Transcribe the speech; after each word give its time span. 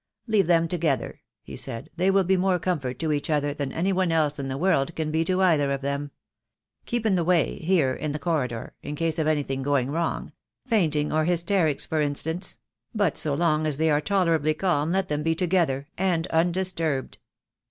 "Leave 0.25 0.47
them 0.47 0.67
together," 0.67 1.21
he 1.43 1.55
said. 1.55 1.91
"They 1.95 2.09
will 2.09 2.23
be 2.23 2.35
more 2.35 2.57
comfort 2.57 2.97
to 2.97 3.11
each 3.11 3.29
other 3.29 3.53
than 3.53 3.71
anyone 3.71 4.11
else 4.11 4.39
in 4.39 4.47
the 4.47 4.57
world 4.57 4.95
can 4.95 5.11
be 5.11 5.23
to 5.25 5.43
either 5.43 5.71
of 5.71 5.81
them. 5.81 6.09
Keep 6.87 7.05
in 7.05 7.13
the 7.13 7.23
way— 7.23 7.59
here, 7.63 7.93
in 7.93 8.11
the 8.11 8.17
corridor, 8.17 8.73
in 8.81 8.95
case 8.95 9.19
of 9.19 9.27
anything 9.27 9.61
going 9.61 9.91
wrong— 9.91 10.31
fainting, 10.67 11.13
or 11.13 11.25
hysterics, 11.25 11.85
for 11.85 12.01
instance— 12.01 12.57
but 12.95 13.15
so 13.15 13.35
long 13.35 13.67
as 13.67 13.77
they 13.77 13.91
are 13.91 14.01
tolerably 14.01 14.55
calm 14.55 14.91
let 14.91 15.07
them 15.07 15.21
be 15.21 15.35
together, 15.35 15.87
and 15.99 16.25
undisturbed." 16.31 17.19